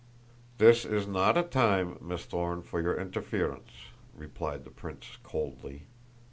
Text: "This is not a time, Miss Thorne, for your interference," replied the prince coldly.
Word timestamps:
"This 0.57 0.83
is 0.83 1.05
not 1.05 1.37
a 1.37 1.43
time, 1.43 1.99
Miss 2.01 2.25
Thorne, 2.25 2.63
for 2.63 2.81
your 2.81 2.99
interference," 2.99 3.89
replied 4.17 4.63
the 4.63 4.71
prince 4.71 5.19
coldly. 5.21 5.83